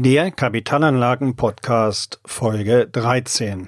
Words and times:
Der 0.00 0.30
Kapitalanlagen-Podcast 0.30 2.20
Folge 2.24 2.86
13. 2.86 3.66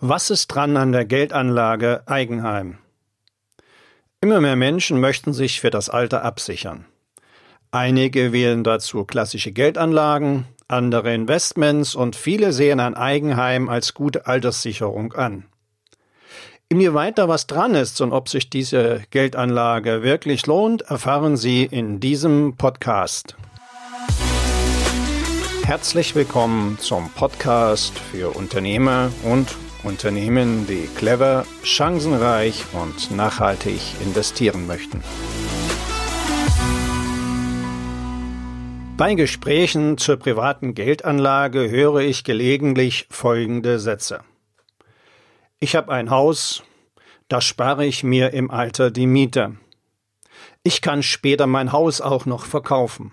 Was 0.00 0.30
ist 0.30 0.48
dran 0.48 0.76
an 0.76 0.90
der 0.90 1.04
Geldanlage 1.04 2.02
Eigenheim? 2.06 2.78
Immer 4.20 4.40
mehr 4.40 4.56
Menschen 4.56 4.98
möchten 4.98 5.32
sich 5.32 5.60
für 5.60 5.70
das 5.70 5.88
Alter 5.88 6.24
absichern. 6.24 6.86
Einige 7.70 8.32
wählen 8.32 8.64
dazu 8.64 9.04
klassische 9.04 9.52
Geldanlagen, 9.52 10.44
andere 10.66 11.14
Investments 11.14 11.94
und 11.94 12.16
viele 12.16 12.52
sehen 12.52 12.80
ein 12.80 12.96
Eigenheim 12.96 13.68
als 13.68 13.94
gute 13.94 14.26
Alterssicherung 14.26 15.12
an. 15.12 15.44
Inwieweit 16.68 17.18
da 17.18 17.28
was 17.28 17.46
dran 17.46 17.76
ist 17.76 18.00
und 18.00 18.12
ob 18.12 18.28
sich 18.28 18.50
diese 18.50 19.02
Geldanlage 19.10 20.02
wirklich 20.02 20.46
lohnt, 20.46 20.82
erfahren 20.82 21.36
Sie 21.36 21.62
in 21.62 22.00
diesem 22.00 22.56
Podcast. 22.56 23.36
Herzlich 25.66 26.14
willkommen 26.14 26.78
zum 26.78 27.10
Podcast 27.10 27.98
für 27.98 28.36
Unternehmer 28.36 29.10
und 29.24 29.56
Unternehmen, 29.82 30.64
die 30.68 30.88
clever, 30.94 31.44
chancenreich 31.64 32.64
und 32.72 33.10
nachhaltig 33.10 33.80
investieren 34.00 34.68
möchten. 34.68 35.02
Bei 38.96 39.14
Gesprächen 39.14 39.98
zur 39.98 40.18
privaten 40.18 40.74
Geldanlage 40.74 41.68
höre 41.68 41.98
ich 41.98 42.22
gelegentlich 42.22 43.08
folgende 43.10 43.80
Sätze. 43.80 44.20
Ich 45.58 45.74
habe 45.74 45.90
ein 45.90 46.10
Haus, 46.10 46.62
da 47.26 47.40
spare 47.40 47.84
ich 47.84 48.04
mir 48.04 48.32
im 48.34 48.52
Alter 48.52 48.92
die 48.92 49.08
Miete. 49.08 49.56
Ich 50.62 50.80
kann 50.80 51.02
später 51.02 51.48
mein 51.48 51.72
Haus 51.72 52.00
auch 52.00 52.24
noch 52.24 52.44
verkaufen. 52.44 53.10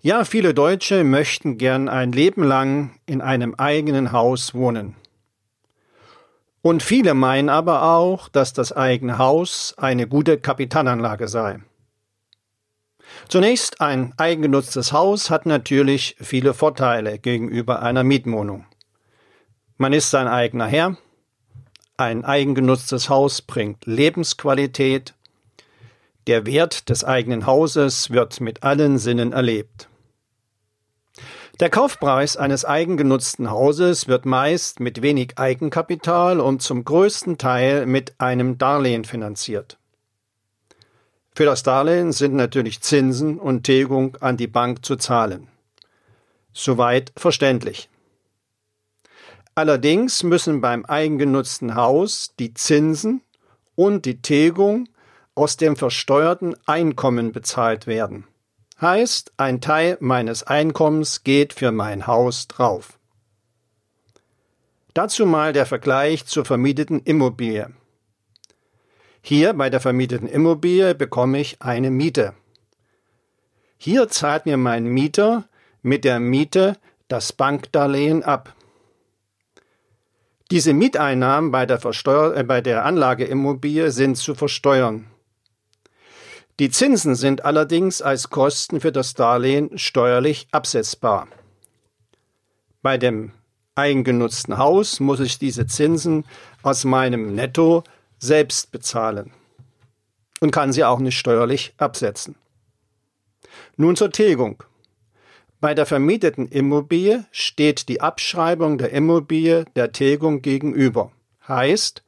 Ja, 0.00 0.24
viele 0.24 0.54
Deutsche 0.54 1.02
möchten 1.02 1.58
gern 1.58 1.88
ein 1.88 2.12
Leben 2.12 2.44
lang 2.44 3.00
in 3.06 3.20
einem 3.20 3.56
eigenen 3.56 4.12
Haus 4.12 4.54
wohnen. 4.54 4.94
Und 6.62 6.84
viele 6.84 7.14
meinen 7.14 7.48
aber 7.48 7.82
auch, 7.82 8.28
dass 8.28 8.52
das 8.52 8.72
eigene 8.72 9.18
Haus 9.18 9.74
eine 9.76 10.06
gute 10.06 10.38
Kapitalanlage 10.38 11.26
sei. 11.26 11.58
Zunächst 13.28 13.80
ein 13.80 14.12
eigengenutztes 14.16 14.92
Haus 14.92 15.30
hat 15.30 15.46
natürlich 15.46 16.14
viele 16.20 16.54
Vorteile 16.54 17.18
gegenüber 17.18 17.82
einer 17.82 18.04
Mietwohnung. 18.04 18.66
Man 19.78 19.92
ist 19.92 20.10
sein 20.10 20.28
eigener 20.28 20.66
Herr, 20.66 20.96
ein 21.96 22.24
eigengenutztes 22.24 23.08
Haus 23.08 23.42
bringt 23.42 23.84
Lebensqualität, 23.84 25.14
der 26.28 26.44
Wert 26.44 26.90
des 26.90 27.04
eigenen 27.04 27.46
Hauses 27.46 28.10
wird 28.10 28.40
mit 28.40 28.62
allen 28.62 28.98
Sinnen 28.98 29.32
erlebt. 29.32 29.88
Der 31.58 31.70
Kaufpreis 31.70 32.36
eines 32.36 32.64
eigengenutzten 32.64 33.50
Hauses 33.50 34.06
wird 34.06 34.26
meist 34.26 34.78
mit 34.78 35.02
wenig 35.02 35.38
Eigenkapital 35.38 36.38
und 36.38 36.62
zum 36.62 36.84
größten 36.84 37.38
Teil 37.38 37.86
mit 37.86 38.20
einem 38.20 38.58
Darlehen 38.58 39.04
finanziert. 39.04 39.78
Für 41.34 41.46
das 41.46 41.62
Darlehen 41.62 42.12
sind 42.12 42.34
natürlich 42.34 42.80
Zinsen 42.80 43.38
und 43.38 43.62
Tilgung 43.62 44.16
an 44.20 44.36
die 44.36 44.46
Bank 44.46 44.84
zu 44.84 44.96
zahlen. 44.96 45.48
Soweit 46.52 47.10
verständlich. 47.16 47.88
Allerdings 49.54 50.22
müssen 50.22 50.60
beim 50.60 50.84
eigengenutzten 50.84 51.74
Haus 51.74 52.34
die 52.38 52.54
Zinsen 52.54 53.22
und 53.74 54.04
die 54.04 54.20
Tilgung 54.20 54.88
aus 55.38 55.56
dem 55.56 55.76
versteuerten 55.76 56.56
Einkommen 56.66 57.30
bezahlt 57.30 57.86
werden. 57.86 58.26
Heißt, 58.80 59.32
ein 59.36 59.60
Teil 59.60 59.96
meines 60.00 60.42
Einkommens 60.42 61.22
geht 61.22 61.52
für 61.52 61.70
mein 61.70 62.08
Haus 62.08 62.48
drauf. 62.48 62.98
Dazu 64.94 65.26
mal 65.26 65.52
der 65.52 65.64
Vergleich 65.64 66.26
zur 66.26 66.44
vermieteten 66.44 67.00
Immobilie. 67.04 67.70
Hier 69.22 69.52
bei 69.52 69.70
der 69.70 69.80
vermieteten 69.80 70.26
Immobilie 70.26 70.94
bekomme 70.94 71.40
ich 71.40 71.62
eine 71.62 71.90
Miete. 71.90 72.34
Hier 73.76 74.08
zahlt 74.08 74.44
mir 74.44 74.56
mein 74.56 74.86
Mieter 74.86 75.48
mit 75.82 76.02
der 76.02 76.18
Miete 76.18 76.76
das 77.06 77.32
Bankdarlehen 77.32 78.24
ab. 78.24 78.54
Diese 80.50 80.72
Mieteinnahmen 80.72 81.52
bei 81.52 81.64
der, 81.64 81.78
Versteuer 81.78 82.34
äh, 82.36 82.42
bei 82.42 82.60
der 82.60 82.84
Anlageimmobilie 82.84 83.92
sind 83.92 84.16
zu 84.16 84.34
versteuern. 84.34 85.06
Die 86.58 86.70
Zinsen 86.70 87.14
sind 87.14 87.44
allerdings 87.44 88.02
als 88.02 88.30
Kosten 88.30 88.80
für 88.80 88.90
das 88.90 89.14
Darlehen 89.14 89.78
steuerlich 89.78 90.48
absetzbar. 90.50 91.28
Bei 92.82 92.98
dem 92.98 93.30
eigengenutzten 93.76 94.58
Haus 94.58 94.98
muss 94.98 95.20
ich 95.20 95.38
diese 95.38 95.68
Zinsen 95.68 96.24
aus 96.62 96.84
meinem 96.84 97.34
Netto 97.36 97.84
selbst 98.18 98.72
bezahlen 98.72 99.32
und 100.40 100.50
kann 100.50 100.72
sie 100.72 100.82
auch 100.82 100.98
nicht 100.98 101.16
steuerlich 101.16 101.74
absetzen. 101.78 102.34
Nun 103.76 103.94
zur 103.94 104.10
Tilgung. 104.10 104.64
Bei 105.60 105.74
der 105.74 105.86
vermieteten 105.86 106.48
Immobilie 106.48 107.24
steht 107.30 107.88
die 107.88 108.00
Abschreibung 108.00 108.78
der 108.78 108.90
Immobilie 108.90 109.64
der 109.76 109.92
Tilgung 109.92 110.42
gegenüber. 110.42 111.12
Heißt, 111.46 112.02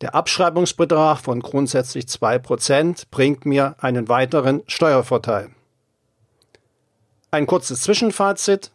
der 0.00 0.14
Abschreibungsbetrag 0.14 1.18
von 1.18 1.40
grundsätzlich 1.40 2.06
2% 2.06 3.04
bringt 3.10 3.44
mir 3.44 3.76
einen 3.78 4.08
weiteren 4.08 4.62
Steuervorteil. 4.66 5.50
Ein 7.30 7.46
kurzes 7.46 7.82
Zwischenfazit. 7.82 8.70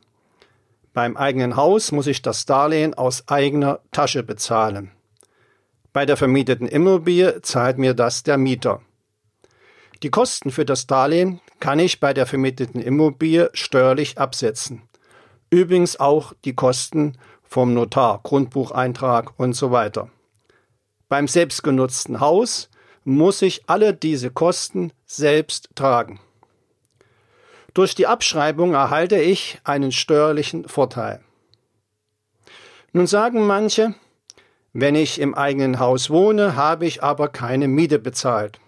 Beim 0.93 1.17
eigenen 1.17 1.55
Haus 1.55 1.91
muss 1.91 2.07
ich 2.07 2.21
das 2.21 2.45
Darlehen 2.45 2.93
aus 2.93 3.27
eigener 3.27 3.79
Tasche 3.91 4.23
bezahlen. 4.23 4.91
Bei 5.91 6.05
der 6.05 6.15
vermieteten 6.15 6.67
Immobilie 6.67 7.41
zahlt 7.41 7.77
mir 7.77 7.93
das 7.93 8.23
der 8.23 8.37
Mieter. 8.37 8.81
Die 10.03 10.09
Kosten 10.09 10.51
für 10.51 10.65
das 10.65 10.87
Darlehen 10.87 11.41
kann 11.59 11.79
ich 11.79 11.99
bei 11.99 12.13
der 12.13 12.25
vermieteten 12.25 12.81
Immobilie 12.81 13.49
steuerlich 13.53 14.17
absetzen. 14.17 14.83
Übrigens 15.49 15.99
auch 15.99 16.33
die 16.45 16.53
Kosten 16.53 17.17
vom 17.43 17.73
Notar, 17.73 18.19
Grundbucheintrag 18.23 19.33
und 19.37 19.53
so 19.53 19.71
weiter. 19.71 20.09
Beim 21.07 21.27
selbstgenutzten 21.27 22.19
Haus 22.19 22.69
muss 23.03 23.41
ich 23.41 23.63
alle 23.67 23.93
diese 23.93 24.31
Kosten 24.31 24.91
selbst 25.05 25.69
tragen. 25.75 26.19
Durch 27.73 27.93
die 27.93 28.07
Abschreibung 28.07 28.73
erhalte 28.73 29.17
ich 29.17 29.59
einen 29.63 29.91
steuerlichen 29.91 30.67
Vorteil. 30.67 31.21
Nun 32.93 33.05
sagen 33.05 33.45
manche, 33.45 33.93
wenn 34.71 34.95
ich 34.95 35.19
im 35.19 35.35
eigenen 35.35 35.79
Haus 35.79 36.09
wohne, 36.09 36.55
habe 36.55 36.85
ich 36.85 37.03
aber 37.03 37.27
keine 37.27 37.67
Miete 37.67 37.99
bezahlt. 37.99 38.59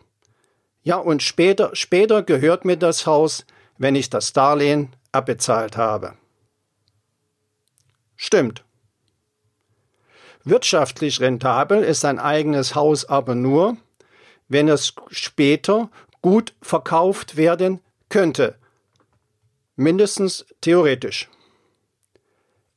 Ja, 0.83 0.97
und 0.97 1.23
später, 1.23 1.71
später 1.73 2.23
gehört 2.23 2.65
mir 2.65 2.77
das 2.77 3.05
Haus, 3.05 3.45
wenn 3.77 3.95
ich 3.95 4.09
das 4.09 4.33
Darlehen 4.33 4.95
abbezahlt 5.11 5.77
habe. 5.77 6.13
Stimmt. 8.15 8.63
Wirtschaftlich 10.49 11.19
rentabel 11.19 11.83
ist 11.83 12.05
ein 12.05 12.19
eigenes 12.19 12.73
Haus 12.73 13.03
aber 13.03 13.35
nur, 13.35 13.75
wenn 14.47 14.69
es 14.69 14.93
später 15.09 15.89
gut 16.21 16.53
verkauft 16.61 17.35
werden 17.35 17.81
könnte. 18.07 18.55
Mindestens 19.75 20.45
theoretisch. 20.61 21.27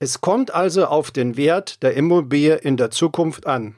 Es 0.00 0.20
kommt 0.20 0.52
also 0.52 0.86
auf 0.86 1.12
den 1.12 1.36
Wert 1.36 1.80
der 1.84 1.94
Immobilie 1.94 2.56
in 2.56 2.76
der 2.76 2.90
Zukunft 2.90 3.46
an. 3.46 3.76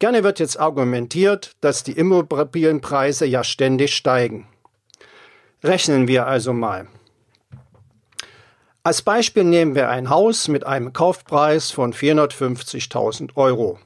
Gerne 0.00 0.24
wird 0.24 0.40
jetzt 0.40 0.58
argumentiert, 0.58 1.52
dass 1.60 1.84
die 1.84 1.92
Immobilienpreise 1.92 3.24
ja 3.24 3.44
ständig 3.44 3.94
steigen. 3.94 4.48
Rechnen 5.62 6.08
wir 6.08 6.26
also 6.26 6.52
mal. 6.52 6.88
Als 8.86 9.02
Beispiel 9.02 9.42
nehmen 9.42 9.74
wir 9.74 9.88
ein 9.88 10.10
Haus 10.10 10.46
mit 10.46 10.64
einem 10.64 10.92
Kaufpreis 10.92 11.72
von 11.72 11.92
450.000 11.92 13.34
Euro. 13.34 13.80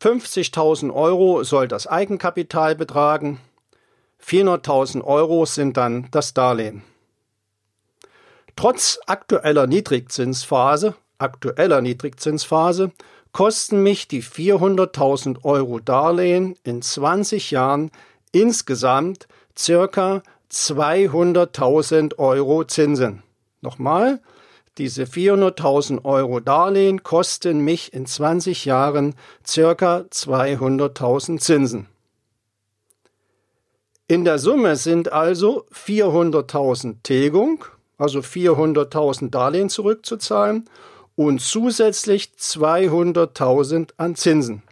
50.000 0.00 0.94
Euro 0.94 1.42
soll 1.42 1.66
das 1.66 1.88
Eigenkapital 1.88 2.76
betragen, 2.76 3.40
400.000 4.24 5.02
Euro 5.02 5.46
sind 5.46 5.76
dann 5.76 6.06
das 6.12 6.32
Darlehen. 6.32 6.84
Trotz 8.54 9.00
aktueller 9.08 9.66
Niedrigzinsphase, 9.66 10.94
aktueller 11.18 11.80
Niedrigzinsphase 11.80 12.92
kosten 13.32 13.82
mich 13.82 14.06
die 14.06 14.22
400.000 14.22 15.42
Euro 15.42 15.80
Darlehen 15.80 16.54
in 16.62 16.82
20 16.82 17.50
Jahren 17.50 17.90
insgesamt 18.30 19.26
circa 19.58 20.22
200.000 20.52 22.16
Euro 22.18 22.62
Zinsen. 22.62 23.24
Nochmal, 23.60 24.20
diese 24.78 25.04
400.000 25.04 26.04
Euro 26.04 26.40
Darlehen 26.40 27.02
kosten 27.02 27.60
mich 27.60 27.94
in 27.94 28.04
20 28.04 28.66
Jahren 28.66 29.14
circa 29.46 30.04
200.000 30.10 31.40
Zinsen. 31.40 31.88
In 34.06 34.24
der 34.24 34.38
Summe 34.38 34.76
sind 34.76 35.10
also 35.10 35.66
400.000 35.72 36.96
Tilgung, 37.02 37.64
also 37.98 38.20
400.000 38.20 39.30
Darlehen 39.30 39.70
zurückzuzahlen 39.70 40.68
und 41.16 41.40
zusätzlich 41.40 42.32
200.000 42.38 43.94
an 43.96 44.14
Zinsen. 44.14 44.62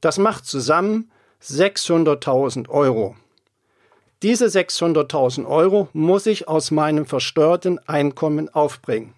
Das 0.00 0.16
macht 0.16 0.46
zusammen 0.46 1.10
600.000 1.42 2.68
Euro. 2.68 3.16
Diese 4.22 4.46
600.000 4.46 5.46
Euro 5.46 5.88
muss 5.94 6.26
ich 6.26 6.46
aus 6.46 6.70
meinem 6.70 7.06
versteuerten 7.06 7.78
Einkommen 7.88 8.52
aufbringen. 8.52 9.14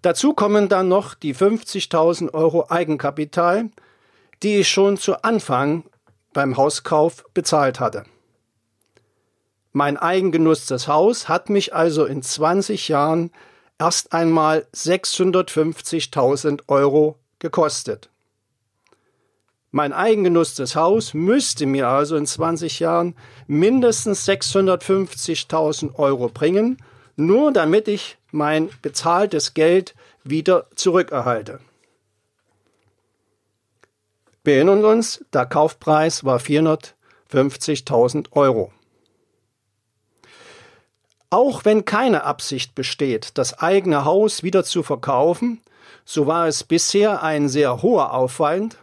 Dazu 0.00 0.32
kommen 0.32 0.68
dann 0.68 0.88
noch 0.88 1.14
die 1.14 1.34
50.000 1.34 2.34
Euro 2.34 2.66
Eigenkapital, 2.68 3.70
die 4.42 4.58
ich 4.58 4.68
schon 4.68 4.96
zu 4.96 5.22
Anfang 5.24 5.84
beim 6.32 6.56
Hauskauf 6.56 7.24
bezahlt 7.34 7.80
hatte. 7.80 8.04
Mein 9.72 9.96
eigengenutztes 9.96 10.86
Haus 10.86 11.28
hat 11.28 11.50
mich 11.50 11.74
also 11.74 12.04
in 12.04 12.22
20 12.22 12.88
Jahren 12.88 13.32
erst 13.78 14.12
einmal 14.12 14.66
650.000 14.74 16.62
Euro 16.68 17.16
gekostet. 17.38 18.11
Mein 19.74 19.94
eigengenutztes 19.94 20.76
Haus 20.76 21.14
müsste 21.14 21.64
mir 21.64 21.88
also 21.88 22.16
in 22.16 22.26
20 22.26 22.78
Jahren 22.78 23.16
mindestens 23.46 24.28
650.000 24.28 25.94
Euro 25.94 26.28
bringen, 26.28 26.76
nur 27.16 27.54
damit 27.54 27.88
ich 27.88 28.18
mein 28.32 28.68
bezahltes 28.82 29.54
Geld 29.54 29.94
wieder 30.24 30.66
zurückerhalte. 30.74 31.58
Wir 34.44 34.56
erinnern 34.56 34.84
uns, 34.84 35.24
der 35.32 35.46
Kaufpreis 35.46 36.22
war 36.22 36.38
450.000 36.38 38.32
Euro. 38.32 38.72
Auch 41.30 41.64
wenn 41.64 41.86
keine 41.86 42.24
Absicht 42.24 42.74
besteht, 42.74 43.38
das 43.38 43.58
eigene 43.58 44.04
Haus 44.04 44.42
wieder 44.42 44.64
zu 44.64 44.82
verkaufen, 44.82 45.62
so 46.04 46.26
war 46.26 46.46
es 46.46 46.62
bisher 46.62 47.22
ein 47.22 47.48
sehr 47.48 47.80
hoher 47.80 48.12
Aufwand, 48.12 48.76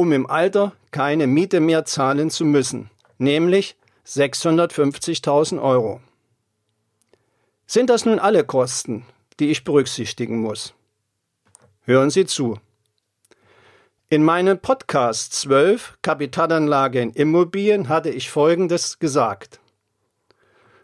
um 0.00 0.12
im 0.12 0.30
Alter 0.30 0.72
keine 0.92 1.26
Miete 1.26 1.60
mehr 1.60 1.84
zahlen 1.84 2.30
zu 2.30 2.46
müssen, 2.46 2.88
nämlich 3.18 3.76
650.000 4.06 5.60
Euro. 5.60 6.00
Sind 7.66 7.90
das 7.90 8.06
nun 8.06 8.18
alle 8.18 8.42
Kosten, 8.42 9.04
die 9.40 9.50
ich 9.50 9.62
berücksichtigen 9.62 10.38
muss? 10.40 10.72
Hören 11.82 12.08
Sie 12.08 12.24
zu. 12.24 12.58
In 14.08 14.24
meinem 14.24 14.58
Podcast 14.58 15.34
12 15.34 15.98
Kapitalanlage 16.00 17.02
in 17.02 17.10
Immobilien 17.10 17.90
hatte 17.90 18.08
ich 18.08 18.30
Folgendes 18.30 19.00
gesagt. 19.00 19.60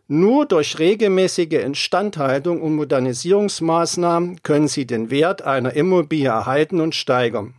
Nur 0.09 0.45
durch 0.45 0.79
regelmäßige 0.79 1.53
Instandhaltung 1.65 2.61
und 2.61 2.75
Modernisierungsmaßnahmen 2.75 4.43
können 4.43 4.69
Sie 4.69 4.87
den 4.87 5.09
Wert 5.09 5.41
einer 5.41 5.73
Immobilie 5.73 6.29
erhalten 6.29 6.83
und 6.83 6.95
steigern. 6.95 7.55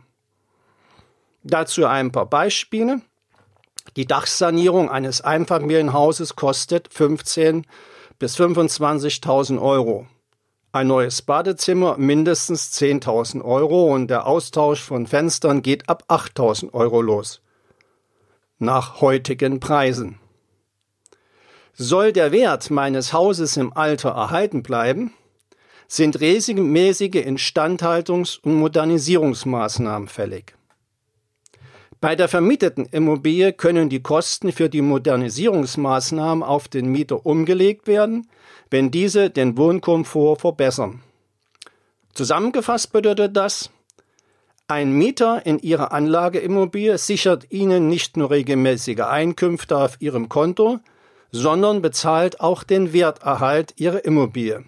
Dazu 1.42 1.86
ein 1.86 2.12
paar 2.12 2.26
Beispiele. 2.26 3.00
Die 3.96 4.06
Dachsanierung 4.06 4.90
eines 4.90 5.20
Einfamilienhauses 5.20 6.36
kostet 6.36 6.88
15.000 6.88 7.64
bis 8.18 8.38
25.000 8.38 9.60
Euro. 9.60 10.06
Ein 10.72 10.88
neues 10.88 11.22
Badezimmer 11.22 11.96
mindestens 11.96 12.72
10.000 12.78 13.42
Euro 13.42 13.92
und 13.94 14.08
der 14.08 14.26
Austausch 14.26 14.82
von 14.82 15.06
Fenstern 15.06 15.62
geht 15.62 15.88
ab 15.88 16.04
8.000 16.08 16.74
Euro 16.74 17.00
los. 17.00 17.40
Nach 18.58 19.00
heutigen 19.00 19.60
Preisen. 19.60 20.18
Soll 21.72 22.12
der 22.12 22.32
Wert 22.32 22.70
meines 22.70 23.12
Hauses 23.12 23.56
im 23.56 23.72
Alter 23.72 24.10
erhalten 24.10 24.64
bleiben, 24.64 25.14
sind 25.86 26.20
regelmäßige 26.20 27.24
Instandhaltungs- 27.24 28.40
und 28.42 28.54
Modernisierungsmaßnahmen 28.56 30.08
fällig. 30.08 30.57
Bei 32.00 32.14
der 32.14 32.28
vermieteten 32.28 32.86
Immobilie 32.86 33.52
können 33.52 33.88
die 33.88 34.02
Kosten 34.02 34.52
für 34.52 34.68
die 34.68 34.82
Modernisierungsmaßnahmen 34.82 36.44
auf 36.44 36.68
den 36.68 36.86
Mieter 36.92 37.26
umgelegt 37.26 37.88
werden, 37.88 38.28
wenn 38.70 38.90
diese 38.92 39.30
den 39.30 39.56
Wohnkomfort 39.56 40.36
verbessern. 40.36 41.02
Zusammengefasst 42.14 42.92
bedeutet 42.92 43.36
das, 43.36 43.70
ein 44.68 44.92
Mieter 44.92 45.46
in 45.46 45.58
ihrer 45.58 45.92
Anlageimmobilie 45.92 46.98
sichert 46.98 47.50
Ihnen 47.50 47.88
nicht 47.88 48.16
nur 48.16 48.30
regelmäßige 48.30 49.00
Einkünfte 49.00 49.78
auf 49.78 49.96
Ihrem 50.00 50.28
Konto, 50.28 50.78
sondern 51.32 51.80
bezahlt 51.80 52.40
auch 52.40 52.64
den 52.64 52.92
Werterhalt 52.92 53.72
ihrer 53.76 54.04
Immobilie. 54.04 54.64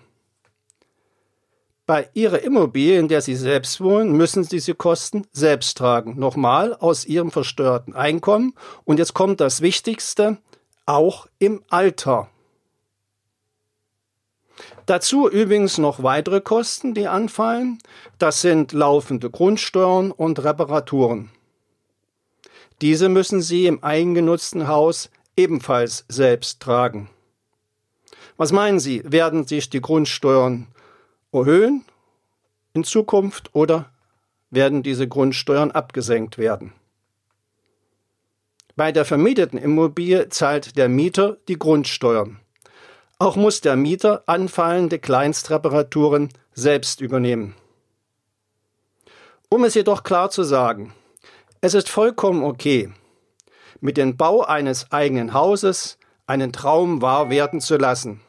Bei 1.91 2.09
Ihrer 2.15 2.45
Immobilie, 2.45 3.01
in 3.01 3.09
der 3.09 3.21
Sie 3.21 3.35
selbst 3.35 3.81
wohnen, 3.81 4.13
müssen 4.13 4.45
Sie 4.45 4.51
diese 4.51 4.77
Kosten 4.77 5.27
selbst 5.33 5.77
tragen. 5.77 6.21
Nochmal 6.21 6.73
aus 6.73 7.05
Ihrem 7.05 7.33
versteuerten 7.33 7.97
Einkommen. 7.97 8.55
Und 8.85 9.01
jetzt 9.01 9.13
kommt 9.13 9.41
das 9.41 9.61
Wichtigste, 9.61 10.39
auch 10.87 11.27
im 11.41 11.65
Alter. 11.69 12.29
Dazu 14.87 15.29
übrigens 15.29 15.79
noch 15.79 16.05
weitere 16.05 16.41
Kosten, 16.41 16.95
die 16.95 17.09
anfallen. 17.09 17.79
Das 18.21 18.41
sind 18.41 18.71
laufende 18.71 19.29
Grundsteuern 19.29 20.13
und 20.13 20.45
Reparaturen. 20.45 21.31
Diese 22.83 23.09
müssen 23.09 23.43
Sie 23.43 23.67
im 23.67 23.83
eigengenutzten 23.83 24.69
Haus 24.69 25.11
ebenfalls 25.37 26.05
selbst 26.09 26.61
tragen. 26.61 27.11
Was 28.37 28.53
meinen 28.53 28.79
Sie, 28.79 29.03
werden 29.05 29.45
sich 29.45 29.71
die 29.71 29.81
Grundsteuern 29.81 30.69
erhöhen 31.33 31.85
in 32.73 32.85
Zukunft 32.85 33.55
oder 33.55 33.91
werden 34.51 34.83
diese 34.83 35.09
Grundsteuern 35.09 35.71
abgesenkt 35.71 36.39
werden? 36.39 36.73
Bei 38.77 38.93
der 38.93 39.05
vermieteten 39.05 39.59
Immobilie 39.59 40.29
zahlt 40.29 40.77
der 40.77 40.89
Mieter 40.89 41.37
die 41.49 41.59
Grundsteuern. 41.59 42.41
Auch 43.19 43.37
muss 43.37 43.61
der 43.61 43.77
Mieter 43.77 44.23
anfallende 44.27 44.99
Kleinstreparaturen 44.99 46.31
selbst 46.55 47.01
übernehmen. 47.01 47.55
Um 49.51 49.65
es 49.65 49.75
jedoch 49.75 50.05
klar 50.05 50.31
zu 50.31 50.43
sagen, 50.45 50.95
es 51.61 51.75
ist 51.75 51.89
vollkommen 51.89 52.43
okay, 52.43 52.91
mit 53.81 53.97
dem 53.97 54.17
Bau 54.17 54.43
eines 54.43 54.91
eigenen 54.93 55.35
Hauses 55.35 55.99
einen 56.27 56.53
Traum 56.53 57.03
wahr 57.03 57.29
werden 57.29 57.61
zu 57.61 57.77
lassen. 57.77 58.21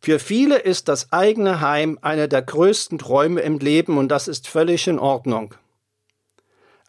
Für 0.00 0.18
viele 0.18 0.58
ist 0.58 0.88
das 0.88 1.12
eigene 1.12 1.60
Heim 1.60 1.98
einer 2.02 2.28
der 2.28 2.42
größten 2.42 2.98
Träume 2.98 3.40
im 3.40 3.58
Leben 3.58 3.98
und 3.98 4.08
das 4.08 4.28
ist 4.28 4.48
völlig 4.48 4.86
in 4.86 4.98
Ordnung. 4.98 5.54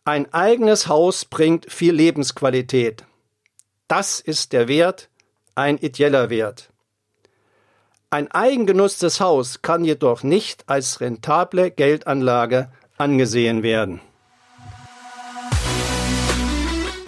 Ein 0.06 0.32
eigenes 0.34 0.88
Haus 0.88 1.26
bringt 1.26 1.72
viel 1.72 1.94
Lebensqualität. 1.94 3.04
Das 3.88 4.20
ist 4.20 4.54
der 4.54 4.68
Wert, 4.68 5.10
ein 5.56 5.78
ideeller 5.78 6.30
Wert. 6.30 6.70
Ein 8.12 8.32
eigengenutztes 8.32 9.20
Haus 9.20 9.62
kann 9.62 9.84
jedoch 9.86 10.24
nicht 10.24 10.64
als 10.68 11.00
rentable 11.00 11.70
Geldanlage 11.70 12.72
angesehen 12.98 13.62
werden. 13.62 14.02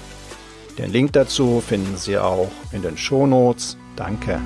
Den 0.77 0.91
Link 0.91 1.13
dazu 1.13 1.63
finden 1.65 1.95
Sie 1.97 2.17
auch 2.17 2.51
in 2.71 2.81
den 2.81 2.97
Shownotes. 2.97 3.77
Danke. 3.97 4.39